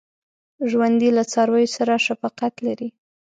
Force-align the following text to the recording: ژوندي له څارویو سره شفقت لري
ژوندي 0.69 1.09
له 1.17 1.23
څارویو 1.31 1.73
سره 1.77 1.93
شفقت 2.07 2.53
لري 2.65 2.89